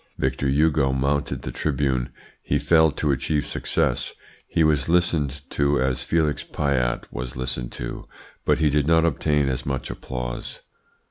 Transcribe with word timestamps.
"Victor 0.17 0.47
Hugo 0.49 0.91
mounted 0.93 1.43
the 1.43 1.51
tribune. 1.51 2.09
He 2.41 2.57
failed 2.57 2.97
to 2.97 3.11
achieve 3.11 3.45
success. 3.45 4.13
He 4.47 4.63
was 4.63 4.89
listened 4.89 5.47
to 5.51 5.79
as 5.79 6.01
Felix 6.01 6.43
Pyat 6.43 7.05
was 7.13 7.35
listened 7.37 7.71
to, 7.73 8.07
but 8.43 8.57
he 8.57 8.71
did 8.71 8.87
not 8.87 9.05
obtain 9.05 9.47
as 9.47 9.63
much 9.63 9.91
applause. 9.91 10.61